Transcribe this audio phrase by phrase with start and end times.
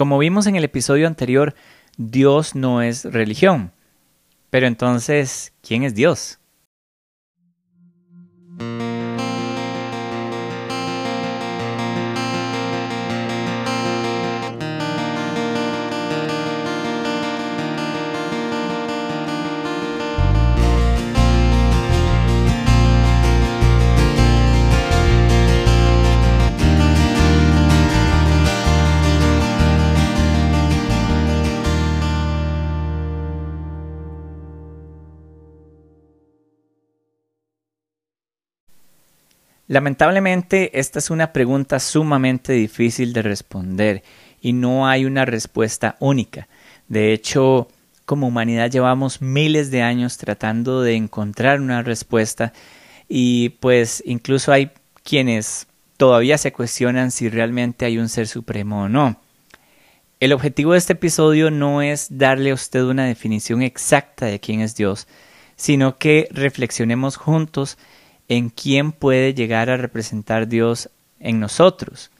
[0.00, 1.54] Como vimos en el episodio anterior,
[1.98, 3.70] Dios no es religión.
[4.48, 6.40] Pero entonces, ¿quién es Dios?
[39.70, 44.02] Lamentablemente, esta es una pregunta sumamente difícil de responder
[44.40, 46.48] y no hay una respuesta única.
[46.88, 47.68] De hecho,
[48.04, 52.52] como humanidad llevamos miles de años tratando de encontrar una respuesta
[53.08, 54.72] y pues incluso hay
[55.04, 59.20] quienes todavía se cuestionan si realmente hay un ser supremo o no.
[60.18, 64.62] El objetivo de este episodio no es darle a usted una definición exacta de quién
[64.62, 65.06] es Dios,
[65.54, 67.78] sino que reflexionemos juntos
[68.30, 72.10] en quién puede llegar a representar Dios en nosotros.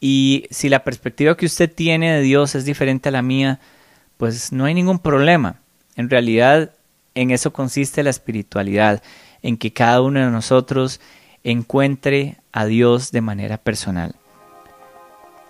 [0.00, 3.58] Y si la perspectiva que usted tiene de Dios es diferente a la mía,
[4.16, 5.56] pues no hay ningún problema.
[5.96, 6.70] En realidad,
[7.16, 9.02] en eso consiste la espiritualidad,
[9.42, 11.00] en que cada uno de nosotros
[11.42, 14.14] encuentre a Dios de manera personal.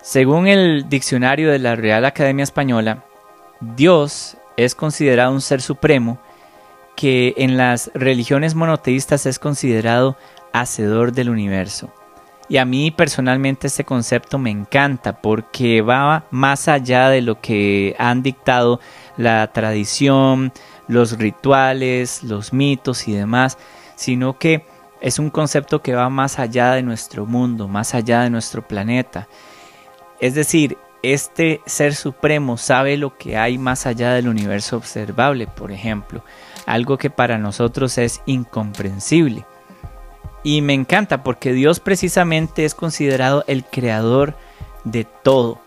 [0.01, 3.05] Según el diccionario de la Real Academia Española,
[3.59, 6.19] Dios es considerado un ser supremo
[7.01, 10.17] que en las religiones monoteístas es considerado
[10.53, 11.91] hacedor del universo.
[12.47, 17.95] Y a mí personalmente este concepto me encanta porque va más allá de lo que
[17.97, 18.79] han dictado
[19.17, 20.53] la tradición,
[20.87, 23.57] los rituales, los mitos y demás,
[23.95, 24.67] sino que
[25.01, 29.27] es un concepto que va más allá de nuestro mundo, más allá de nuestro planeta.
[30.19, 35.71] Es decir, este ser supremo sabe lo que hay más allá del universo observable, por
[35.71, 36.23] ejemplo
[36.71, 39.45] algo que para nosotros es incomprensible.
[40.41, 44.35] Y me encanta porque Dios precisamente es considerado el creador
[44.85, 45.59] de todo.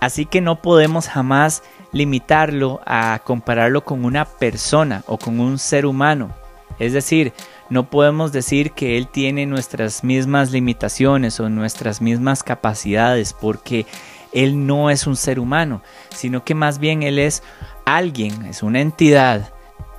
[0.00, 1.62] Así que no podemos jamás
[1.92, 6.34] limitarlo a compararlo con una persona o con un ser humano.
[6.78, 7.34] Es decir,
[7.68, 13.84] no podemos decir que Él tiene nuestras mismas limitaciones o nuestras mismas capacidades porque
[14.32, 17.42] Él no es un ser humano, sino que más bien Él es
[17.84, 19.52] alguien, es una entidad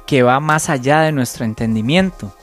[0.09, 2.33] que va más allá de nuestro entendimiento.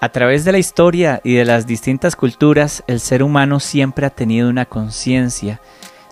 [0.00, 4.10] A través de la historia y de las distintas culturas, el ser humano siempre ha
[4.10, 5.60] tenido una conciencia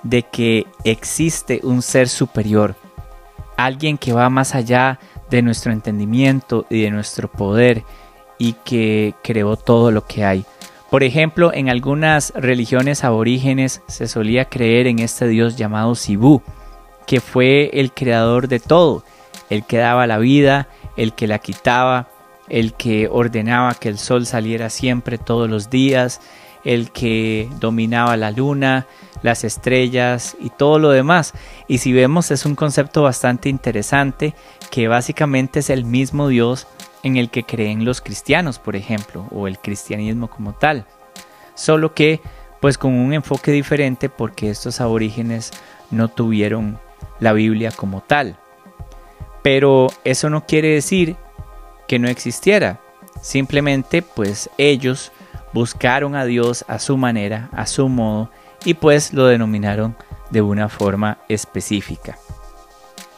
[0.03, 2.75] de que existe un ser superior,
[3.57, 4.99] alguien que va más allá
[5.31, 7.85] de nuestro entendimiento y de nuestro poder
[8.37, 10.45] y que creó todo lo que hay.
[10.91, 16.43] Por ejemplo, en algunas religiones aborígenes se solía creer en este dios llamado Sibú,
[17.07, 19.05] que fue el creador de todo
[19.51, 22.09] el que daba la vida, el que la quitaba,
[22.49, 26.21] el que ordenaba que el sol saliera siempre todos los días,
[26.65, 28.87] el que dominaba la luna,
[29.23, 31.35] las estrellas y todo lo demás.
[31.67, 34.35] Y si vemos es un concepto bastante interesante
[34.71, 36.67] que básicamente es el mismo Dios
[37.03, 40.85] en el que creen los cristianos, por ejemplo, o el cristianismo como tal.
[41.55, 42.21] Solo que
[42.61, 45.53] pues con un enfoque diferente porque estos aborígenes
[45.91, 46.79] no tuvieron
[47.21, 48.37] la Biblia como tal.
[49.49, 51.17] Pero eso no quiere decir
[51.87, 52.83] que no existiera.
[53.23, 55.11] Simplemente pues ellos
[55.55, 58.31] buscaron a Dios a su manera, a su modo,
[58.67, 59.97] y pues lo denominaron
[60.29, 62.19] de una forma específica.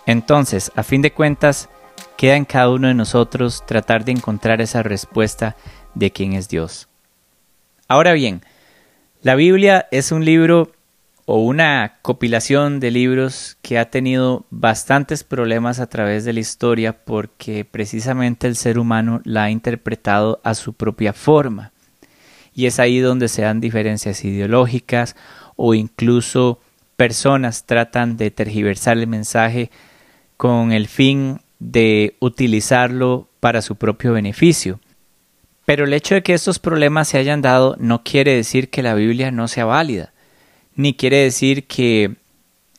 [0.07, 1.69] Entonces, a fin de cuentas,
[2.17, 5.57] queda en cada uno de nosotros tratar de encontrar esa respuesta
[5.97, 6.87] de quién es Dios.
[7.89, 8.45] Ahora bien,
[9.23, 10.71] la Biblia es un libro
[11.33, 17.05] o una compilación de libros que ha tenido bastantes problemas a través de la historia
[17.05, 21.71] porque precisamente el ser humano la ha interpretado a su propia forma.
[22.53, 25.15] Y es ahí donde se dan diferencias ideológicas
[25.55, 26.59] o incluso
[26.97, 29.71] personas tratan de tergiversar el mensaje
[30.37, 34.81] con el fin de utilizarlo para su propio beneficio.
[35.65, 38.95] Pero el hecho de que estos problemas se hayan dado no quiere decir que la
[38.95, 40.13] Biblia no sea válida
[40.81, 42.17] ni quiere decir que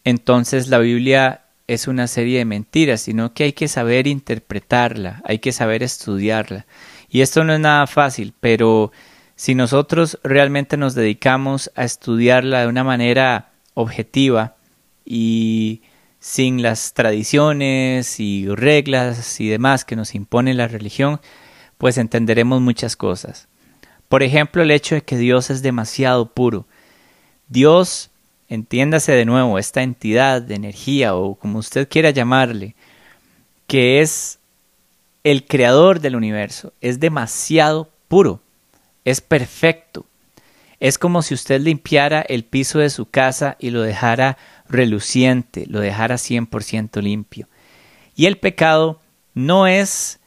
[0.03, 5.37] entonces la Biblia es una serie de mentiras, sino que hay que saber interpretarla, hay
[5.37, 6.65] que saber estudiarla.
[7.09, 8.91] Y esto no es nada fácil, pero
[9.35, 14.55] si nosotros realmente nos dedicamos a estudiarla de una manera objetiva
[15.05, 15.81] y
[16.19, 21.21] sin las tradiciones y reglas y demás que nos impone la religión,
[21.77, 23.47] pues entenderemos muchas cosas.
[24.09, 26.65] Por ejemplo, el hecho de que Dios es demasiado puro,
[27.51, 28.11] Dios
[28.47, 32.75] entiéndase de nuevo, esta entidad de energía o como usted quiera llamarle,
[33.67, 34.39] que es
[35.25, 38.41] el creador del universo, es demasiado puro,
[39.03, 40.05] es perfecto.
[40.79, 44.37] Es como si usted limpiara el piso de su casa y lo dejara
[44.69, 47.49] reluciente, lo dejara 100% limpio.
[48.15, 49.01] Y el pecado
[49.33, 50.21] no es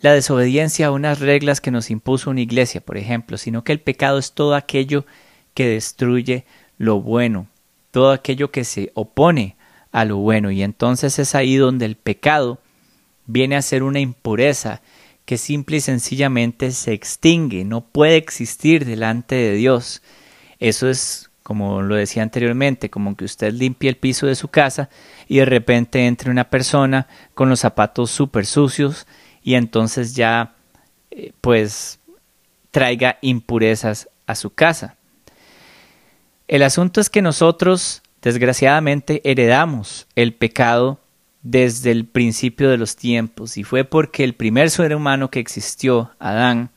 [0.00, 3.80] la desobediencia a unas reglas que nos impuso una iglesia, por ejemplo, sino que el
[3.80, 6.44] pecado es todo aquello que destruye
[6.78, 7.48] lo bueno,
[7.90, 9.56] todo aquello que se opone
[9.92, 10.50] a lo bueno.
[10.50, 12.58] Y entonces es ahí donde el pecado
[13.26, 14.80] viene a ser una impureza
[15.24, 20.00] que simple y sencillamente se extingue, no puede existir delante de Dios.
[20.58, 24.88] Eso es, como lo decía anteriormente, como que usted limpie el piso de su casa
[25.28, 29.06] y de repente entre una persona con los zapatos súper sucios
[29.42, 30.54] y entonces ya
[31.10, 32.00] eh, pues
[32.70, 34.97] traiga impurezas a su casa.
[36.48, 40.98] El asunto es que nosotros, desgraciadamente, heredamos el pecado
[41.42, 46.10] desde el principio de los tiempos y fue porque el primer ser humano que existió,
[46.18, 46.70] Adán,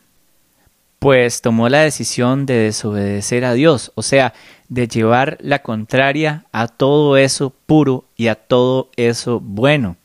[1.00, 4.34] pues tomó la decisión de desobedecer a Dios, o sea,
[4.68, 9.96] de llevar la contraria a todo eso puro y a todo eso bueno.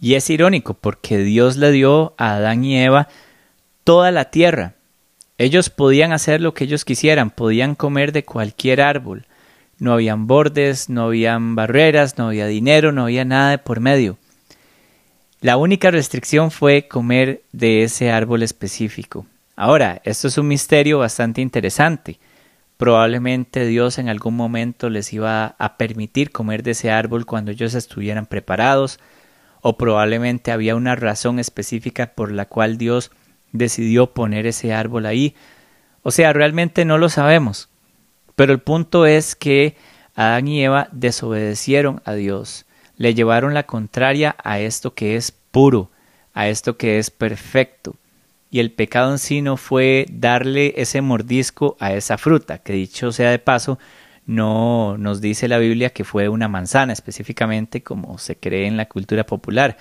[0.00, 3.08] Y es irónico porque Dios le dio a Adán y Eva
[3.84, 4.74] toda la tierra,
[5.38, 9.26] ellos podían hacer lo que ellos quisieran, podían comer de cualquier árbol.
[9.78, 14.18] No habían bordes, no habían barreras, no había dinero, no había nada de por medio.
[15.40, 19.26] La única restricción fue comer de ese árbol específico.
[19.54, 22.18] Ahora, esto es un misterio bastante interesante.
[22.76, 27.74] Probablemente Dios en algún momento les iba a permitir comer de ese árbol cuando ellos
[27.74, 28.98] estuvieran preparados,
[29.60, 33.12] o probablemente había una razón específica por la cual Dios
[33.58, 35.34] decidió poner ese árbol ahí.
[36.02, 37.68] O sea, realmente no lo sabemos.
[38.34, 39.76] Pero el punto es que
[40.14, 42.66] Adán y Eva desobedecieron a Dios,
[42.96, 45.90] le llevaron la contraria a esto que es puro,
[46.34, 47.96] a esto que es perfecto.
[48.50, 53.12] Y el pecado en sí no fue darle ese mordisco a esa fruta, que dicho
[53.12, 53.78] sea de paso,
[54.26, 58.86] no nos dice la Biblia que fue una manzana específicamente como se cree en la
[58.86, 59.76] cultura popular.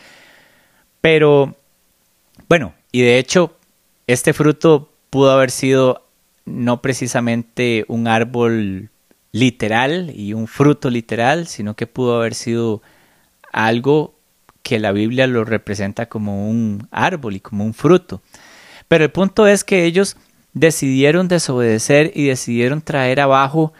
[1.01, 1.55] Pero,
[2.47, 3.56] bueno, y de hecho
[4.07, 6.05] este fruto pudo haber sido
[6.45, 8.89] no precisamente un árbol
[9.31, 12.81] literal y un fruto literal, sino que pudo haber sido
[13.51, 14.15] algo
[14.63, 18.21] que la Biblia lo representa como un árbol y como un fruto.
[18.87, 20.17] Pero el punto es que ellos
[20.53, 23.73] decidieron desobedecer y decidieron traer abajo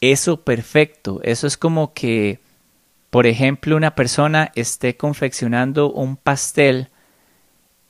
[0.00, 1.20] eso perfecto.
[1.22, 2.40] Eso es como que,
[3.10, 6.88] por ejemplo, una persona esté confeccionando un pastel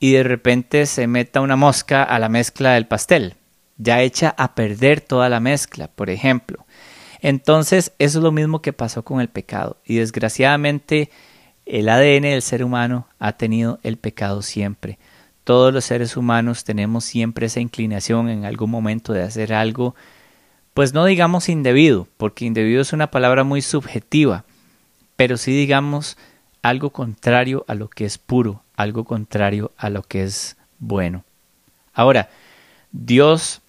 [0.03, 3.35] y de repente se meta una mosca a la mezcla del pastel,
[3.77, 6.65] ya echa a perder toda la mezcla, por ejemplo.
[7.21, 9.77] Entonces, eso es lo mismo que pasó con el pecado.
[9.85, 11.09] Y desgraciadamente,
[11.65, 14.99] el ADN del ser humano ha tenido el pecado siempre.
[15.45, 19.95] Todos los seres humanos tenemos siempre esa inclinación en algún momento de hacer algo,
[20.73, 24.43] pues no digamos indebido, porque indebido es una palabra muy subjetiva,
[25.15, 26.17] pero sí digamos
[26.61, 31.23] algo contrario a lo que es puro, algo contrario a lo que es bueno.
[31.93, 32.29] Ahora,
[32.91, 33.61] Dios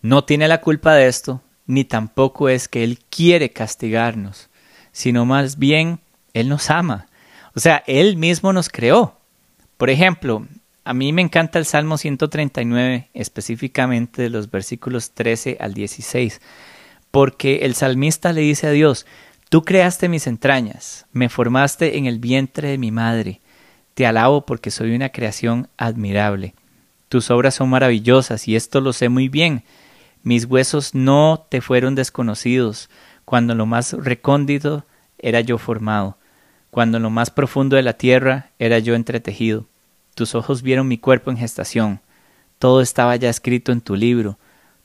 [0.00, 4.50] no tiene la culpa de esto, ni tampoco es que Él quiere castigarnos,
[4.92, 6.00] sino más bien
[6.34, 7.06] Él nos ama.
[7.54, 9.18] O sea, Él mismo nos creó.
[9.76, 10.46] Por ejemplo,
[10.84, 16.40] a mí me encanta el Salmo 139, específicamente de los versículos 13 al 16,
[17.10, 19.06] porque el salmista le dice a Dios,
[19.52, 23.42] Tú creaste mis entrañas, me formaste en el vientre de mi madre.
[23.94, 26.54] Te alabo porque soy una creación admirable.
[27.08, 29.64] Tus obras son maravillosas y esto lo sé muy bien.
[30.22, 32.88] Mis huesos no te fueron desconocidos
[33.24, 34.84] cuando en lo más recóndito
[35.18, 36.16] era yo formado,
[36.70, 39.66] cuando en lo más profundo de la tierra era yo entretejido.
[40.14, 42.00] Tus ojos vieron mi cuerpo en gestación.
[42.58, 44.38] Todo estaba ya escrito en tu libro.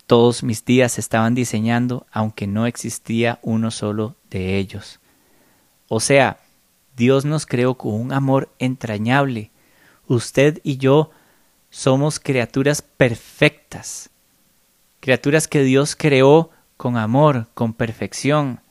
[0.06, 5.00] Todos mis días estaban diseñando, aunque no existía uno solo de ellos.
[5.88, 6.38] O sea,
[6.98, 9.52] Dios nos creó con un amor entrañable.
[10.08, 11.12] Usted y yo
[11.70, 14.10] somos criaturas perfectas,
[15.00, 18.62] criaturas que Dios creó con amor, con perfección.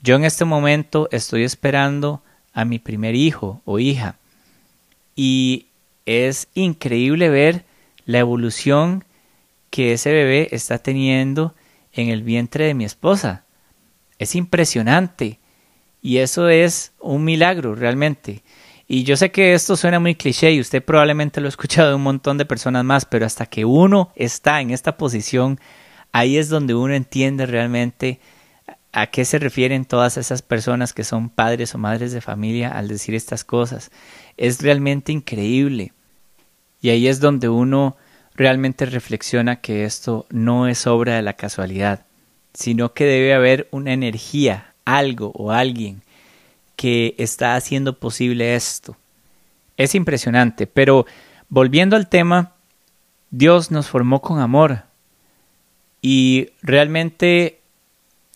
[0.00, 2.22] Yo en este momento estoy esperando
[2.52, 4.16] a mi primer hijo o hija
[5.16, 5.66] y
[6.06, 7.64] es increíble ver
[8.06, 9.04] la evolución
[9.70, 11.56] que ese bebé está teniendo
[11.92, 13.44] en el vientre de mi esposa.
[14.20, 15.40] Es impresionante.
[16.02, 18.42] Y eso es un milagro realmente.
[18.88, 21.94] Y yo sé que esto suena muy cliché y usted probablemente lo ha escuchado de
[21.94, 25.58] un montón de personas más, pero hasta que uno está en esta posición,
[26.10, 28.20] ahí es donde uno entiende realmente
[28.92, 32.88] a qué se refieren todas esas personas que son padres o madres de familia al
[32.88, 33.90] decir estas cosas.
[34.36, 35.92] Es realmente increíble.
[36.82, 37.96] Y ahí es donde uno
[38.34, 42.04] realmente reflexiona que esto no es obra de la casualidad,
[42.52, 46.02] sino que debe haber una energía, algo o alguien
[46.76, 48.96] que está haciendo posible esto.
[49.76, 51.06] Es impresionante, pero
[51.48, 52.52] volviendo al tema,
[53.30, 54.84] Dios nos formó con amor
[56.00, 57.60] y realmente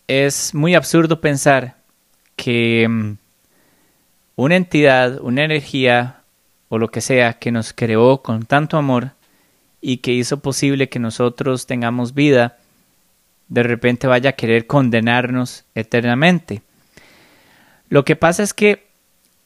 [0.07, 1.75] es muy absurdo pensar
[2.35, 3.17] que mm,
[4.37, 6.21] una entidad, una energía
[6.69, 9.11] o lo que sea que nos creó con tanto amor
[9.81, 12.57] y que hizo posible que nosotros tengamos vida,
[13.47, 16.61] de repente vaya a querer condenarnos eternamente.
[17.89, 18.87] Lo que pasa es que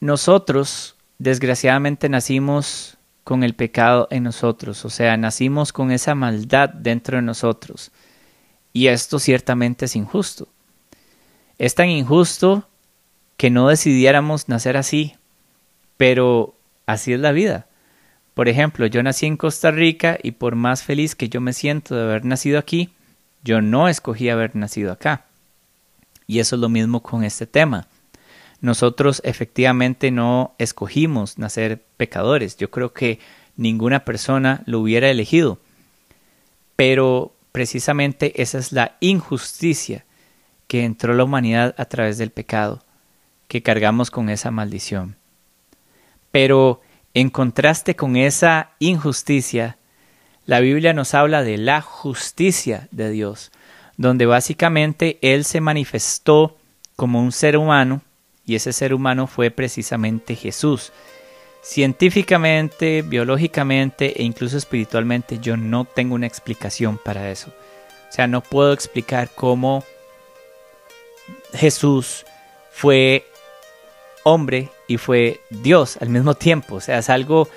[0.00, 7.16] nosotros, desgraciadamente, nacimos con el pecado en nosotros, o sea, nacimos con esa maldad dentro
[7.16, 7.92] de nosotros.
[8.72, 10.48] Y esto ciertamente es injusto.
[11.58, 12.66] Es tan injusto
[13.36, 15.14] que no decidiéramos nacer así,
[15.96, 16.56] pero
[16.86, 17.66] así es la vida.
[18.34, 21.94] Por ejemplo, yo nací en Costa Rica y por más feliz que yo me siento
[21.94, 22.90] de haber nacido aquí,
[23.42, 25.26] yo no escogí haber nacido acá.
[26.26, 27.88] Y eso es lo mismo con este tema.
[28.60, 32.56] Nosotros efectivamente no escogimos nacer pecadores.
[32.56, 33.18] Yo creo que
[33.56, 35.58] ninguna persona lo hubiera elegido.
[36.76, 40.04] Pero precisamente esa es la injusticia
[40.68, 42.82] que entró la humanidad a través del pecado,
[43.48, 45.16] que cargamos con esa maldición.
[46.30, 46.80] Pero
[47.14, 49.76] en contraste con esa injusticia,
[50.46, 53.52] la Biblia nos habla de la justicia de Dios,
[53.96, 56.56] donde básicamente Él se manifestó
[56.96, 58.02] como un ser humano,
[58.44, 60.92] y ese ser humano fue precisamente Jesús.
[61.62, 67.52] Científicamente, biológicamente e incluso espiritualmente yo no tengo una explicación para eso.
[68.08, 69.84] O sea, no puedo explicar cómo
[71.54, 72.26] Jesús
[72.72, 73.24] fue
[74.24, 76.76] hombre y fue Dios al mismo tiempo.
[76.76, 77.48] O sea, es algo,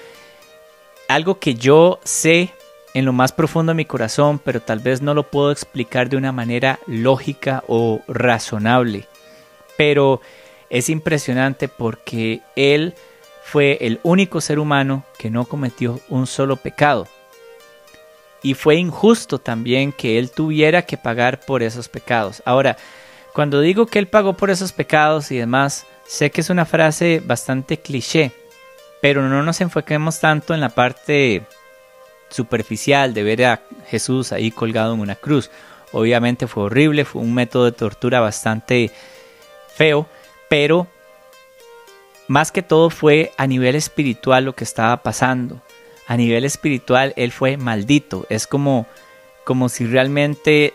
[1.07, 2.53] algo que yo sé
[2.95, 6.15] en lo más profundo de mi corazón, pero tal vez no lo puedo explicar de
[6.15, 9.05] una manera lógica o razonable.
[9.77, 10.21] Pero
[10.69, 12.95] es impresionante porque Él
[13.43, 17.05] fue el único ser humano que no cometió un solo pecado.
[18.41, 22.41] Y fue injusto también que Él tuviera que pagar por esos pecados.
[22.45, 22.77] Ahora,
[23.33, 27.21] cuando digo que Él pagó por esos pecados y demás, sé que es una frase
[27.25, 28.31] bastante cliché,
[29.01, 31.43] pero no nos enfoquemos tanto en la parte
[32.29, 35.49] superficial de ver a Jesús ahí colgado en una cruz.
[35.91, 38.91] Obviamente fue horrible, fue un método de tortura bastante
[39.75, 40.07] feo,
[40.49, 40.87] pero
[42.27, 45.61] más que todo fue a nivel espiritual lo que estaba pasando.
[46.07, 48.87] A nivel espiritual él fue maldito, es como
[49.45, 50.73] como si realmente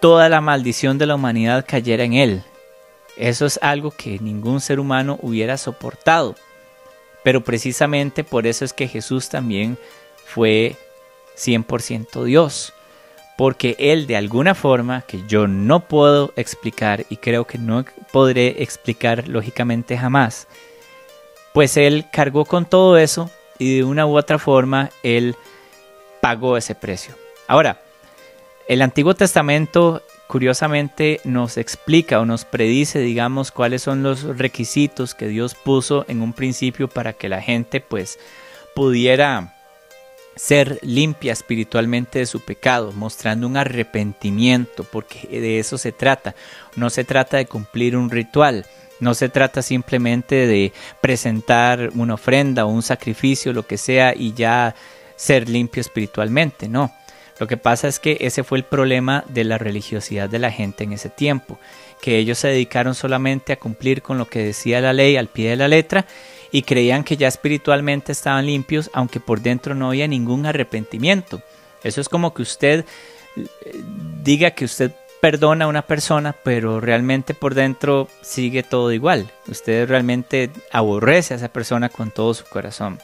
[0.00, 2.44] toda la maldición de la humanidad cayera en él.
[3.16, 6.36] Eso es algo que ningún ser humano hubiera soportado.
[7.24, 9.78] Pero precisamente por eso es que Jesús también
[10.24, 10.76] fue
[11.36, 12.72] 100% Dios.
[13.36, 18.62] Porque Él de alguna forma que yo no puedo explicar y creo que no podré
[18.62, 20.46] explicar lógicamente jamás,
[21.52, 25.34] pues Él cargó con todo eso y de una u otra forma Él
[26.20, 27.14] pagó ese precio.
[27.48, 27.80] Ahora,
[28.68, 35.26] el Antiguo Testamento curiosamente nos explica o nos predice, digamos, cuáles son los requisitos que
[35.26, 38.18] Dios puso en un principio para que la gente pues
[38.74, 39.54] pudiera
[40.36, 46.34] ser limpia espiritualmente de su pecado, mostrando un arrepentimiento, porque de eso se trata.
[46.76, 48.66] No se trata de cumplir un ritual,
[49.00, 54.32] no se trata simplemente de presentar una ofrenda o un sacrificio, lo que sea, y
[54.32, 54.74] ya
[55.16, 56.92] ser limpio espiritualmente, no.
[57.38, 60.84] Lo que pasa es que ese fue el problema de la religiosidad de la gente
[60.84, 61.58] en ese tiempo,
[62.00, 65.50] que ellos se dedicaron solamente a cumplir con lo que decía la ley al pie
[65.50, 66.06] de la letra
[66.50, 71.42] y creían que ya espiritualmente estaban limpios, aunque por dentro no había ningún arrepentimiento.
[71.82, 72.84] Eso es como que usted
[73.36, 73.82] eh,
[74.22, 79.30] diga que usted perdona a una persona, pero realmente por dentro sigue todo igual.
[79.46, 82.98] Usted realmente aborrece a esa persona con todo su corazón.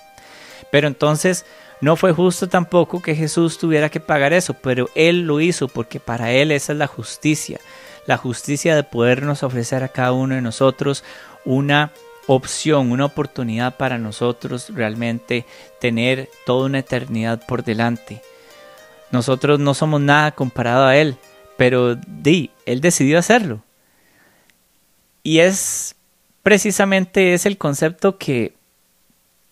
[0.70, 1.46] Pero entonces
[1.80, 6.00] no fue justo tampoco que Jesús tuviera que pagar eso, pero Él lo hizo porque
[6.00, 7.60] para Él esa es la justicia,
[8.06, 11.04] la justicia de podernos ofrecer a cada uno de nosotros
[11.44, 11.92] una
[12.26, 15.46] opción, una oportunidad para nosotros realmente
[15.80, 18.22] tener toda una eternidad por delante.
[19.10, 21.16] Nosotros no somos nada comparado a Él,
[21.56, 23.62] pero di, Él decidió hacerlo.
[25.22, 25.94] Y es
[26.42, 28.54] precisamente es el concepto que,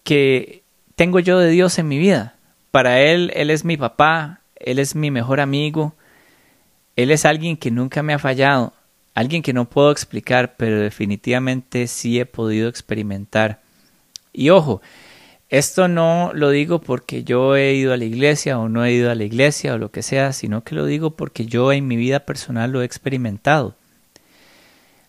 [0.03, 0.63] que
[0.97, 2.35] tengo yo de Dios en mi vida.
[2.73, 5.95] Para Él, Él es mi papá, Él es mi mejor amigo,
[6.97, 8.73] Él es alguien que nunca me ha fallado,
[9.15, 13.61] alguien que no puedo explicar, pero definitivamente sí he podido experimentar.
[14.33, 14.83] Y ojo,
[15.49, 19.11] esto no lo digo porque yo he ido a la iglesia o no he ido
[19.11, 21.97] a la iglesia o lo que sea, sino que lo digo porque yo en mi
[21.97, 23.77] vida personal lo he experimentado.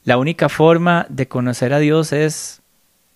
[0.04, 2.62] La única forma de conocer a Dios es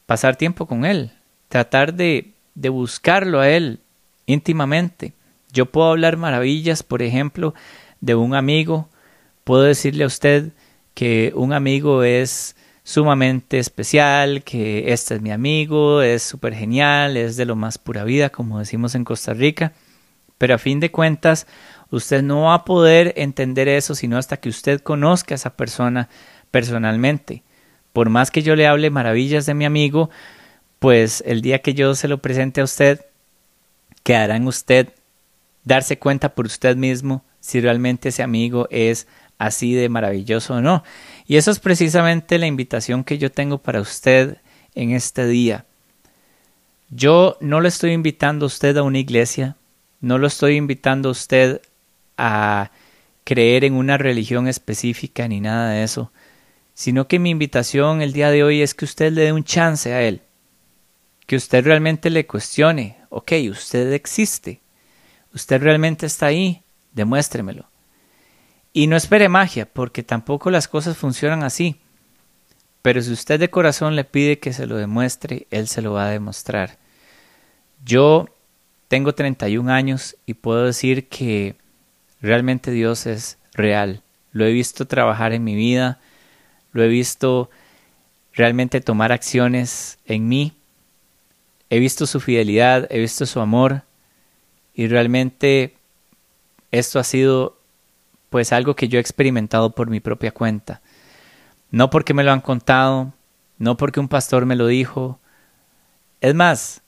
[0.05, 1.11] pasar tiempo con Él,
[1.47, 3.79] tratar de, de buscarlo a Él
[4.25, 5.13] íntimamente.
[5.51, 7.53] Yo puedo hablar maravillas, por ejemplo,
[8.00, 8.89] de un amigo,
[9.43, 10.51] puedo decirle a usted
[10.93, 17.38] que un amigo es sumamente especial, que este es mi amigo, es súper genial, es
[17.38, 19.74] de lo más pura vida, como decimos en Costa Rica,
[20.38, 21.48] pero a fin de cuentas
[21.91, 26.10] usted no va a poder entender eso sino hasta que usted conozca a esa persona
[26.50, 27.43] personalmente.
[27.93, 30.10] Por más que yo le hable maravillas de mi amigo,
[30.81, 33.05] pues el día que yo se lo presente a usted,
[34.01, 34.89] quedará en usted
[35.63, 39.05] darse cuenta por usted mismo si realmente ese amigo es
[39.38, 40.83] así de maravilloso o no.
[41.27, 44.38] Y eso es precisamente la invitación que yo tengo para usted
[44.73, 45.65] en este día.
[46.89, 49.57] Yo no le estoy invitando a usted a una iglesia,
[50.00, 51.61] no lo estoy invitando a usted
[52.17, 52.71] a
[53.23, 56.11] creer en una religión específica ni nada de eso,
[56.73, 59.93] sino que mi invitación el día de hoy es que usted le dé un chance
[59.93, 60.21] a él,
[61.31, 64.59] que usted realmente le cuestione, ok, usted existe,
[65.33, 66.61] usted realmente está ahí,
[66.91, 67.69] demuéstremelo.
[68.73, 71.79] Y no espere magia, porque tampoco las cosas funcionan así.
[72.81, 76.07] Pero si usted de corazón le pide que se lo demuestre, Él se lo va
[76.07, 76.79] a demostrar.
[77.85, 78.25] Yo
[78.89, 81.55] tengo 31 años y puedo decir que
[82.19, 84.03] realmente Dios es real.
[84.33, 86.01] Lo he visto trabajar en mi vida,
[86.73, 87.50] lo he visto
[88.33, 90.57] realmente tomar acciones en mí.
[91.71, 93.83] He visto su fidelidad, he visto su amor
[94.73, 95.73] y realmente
[96.69, 97.57] esto ha sido
[98.29, 100.81] pues algo que yo he experimentado por mi propia cuenta.
[101.69, 103.13] No porque me lo han contado,
[103.57, 105.21] no porque un pastor me lo dijo.
[106.19, 106.81] Es más,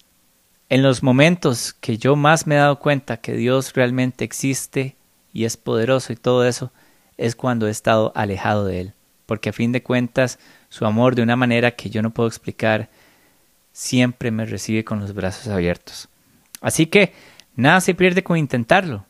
[0.68, 4.98] en los momentos que yo más me he dado cuenta que Dios realmente existe
[5.32, 6.74] y es poderoso y todo eso,
[7.16, 8.94] es cuando he estado alejado de Él.
[9.28, 12.90] Porque a fin de cuentas, su amor de una manera que yo no puedo explicar,
[13.74, 16.08] siempre me recibe con los brazos abiertos.
[16.62, 17.12] Así que
[17.56, 19.06] nada se pierde con intentarlo.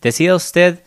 [0.00, 0.84] Decida usted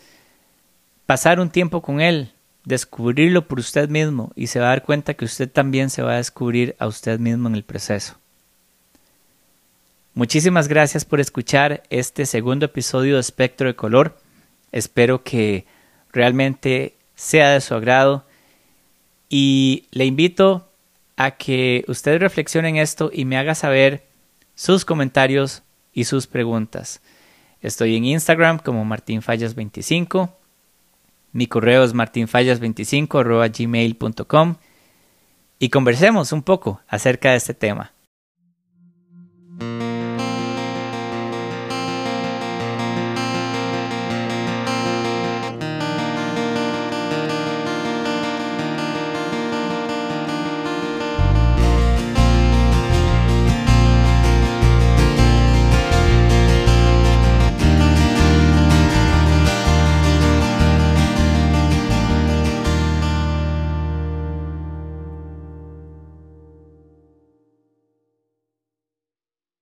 [1.05, 2.31] pasar un tiempo con Él,
[2.63, 6.13] descubrirlo por usted mismo y se va a dar cuenta que usted también se va
[6.13, 8.15] a descubrir a usted mismo en el proceso.
[10.13, 14.17] Muchísimas gracias por escuchar este segundo episodio de Espectro de Color.
[14.71, 15.65] Espero que
[16.11, 18.25] realmente sea de su agrado
[19.29, 20.68] y le invito
[21.19, 24.07] a que usted reflexione en esto y me haga saber
[24.55, 25.61] sus comentarios
[25.93, 27.01] y sus preguntas.
[27.61, 30.31] Estoy en Instagram como martinfallas25
[31.31, 34.55] mi correo es martinfallas25 gmail.com
[35.59, 37.93] y conversemos un poco acerca de este tema.